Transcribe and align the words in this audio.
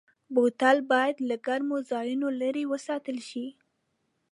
بوتل 0.33 0.77
باید 0.91 1.17
له 1.29 1.35
ګرمو 1.45 1.77
ځایونو 1.91 2.27
لېرې 2.39 2.63
وساتل 2.71 3.17
شي. 3.29 3.45